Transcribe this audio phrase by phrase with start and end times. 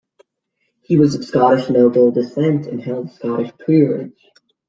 [0.81, 4.31] He was of Scottish noble descent, and held a Scottish peerage.